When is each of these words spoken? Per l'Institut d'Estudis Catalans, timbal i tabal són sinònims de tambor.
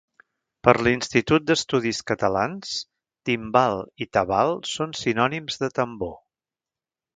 Per 0.67 0.73
l'Institut 0.85 1.45
d'Estudis 1.49 1.99
Catalans, 2.13 2.71
timbal 3.31 3.83
i 4.07 4.09
tabal 4.19 4.57
són 4.73 4.99
sinònims 5.05 5.63
de 5.67 5.73
tambor. 5.79 6.19